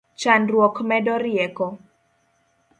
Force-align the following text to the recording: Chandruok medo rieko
Chandruok 0.21 0.75
medo 0.89 1.13
rieko 1.23 1.65